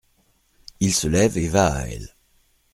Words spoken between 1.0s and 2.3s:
lève et va à elle.